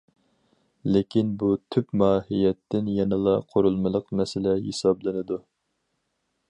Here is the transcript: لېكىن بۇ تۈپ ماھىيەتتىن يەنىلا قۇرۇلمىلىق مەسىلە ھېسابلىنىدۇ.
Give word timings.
لېكىن 0.93 1.27
بۇ 1.43 1.49
تۈپ 1.75 1.93
ماھىيەتتىن 2.03 2.91
يەنىلا 2.95 3.37
قۇرۇلمىلىق 3.53 4.09
مەسىلە 4.21 4.59
ھېسابلىنىدۇ. 4.69 5.41